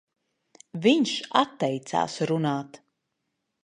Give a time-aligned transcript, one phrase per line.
[0.85, 1.13] Viņš
[1.43, 2.85] atteicās runāt.